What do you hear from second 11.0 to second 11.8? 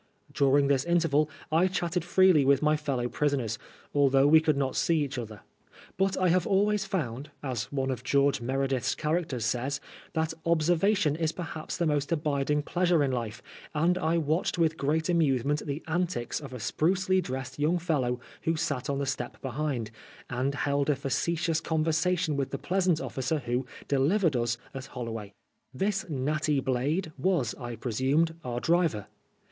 is perhaps